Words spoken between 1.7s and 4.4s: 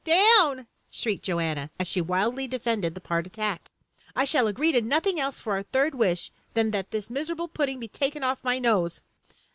as she wildly defended the part attacked. "I